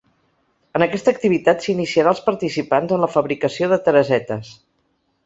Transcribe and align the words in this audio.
En 0.77 0.85
aquesta 0.85 1.11
activitat 1.15 1.65
s’iniciarà 1.67 2.13
els 2.13 2.21
participants 2.29 2.95
en 2.97 3.05
la 3.05 3.11
fabricació 3.17 3.69
de 3.75 3.79
teresetes. 3.89 4.51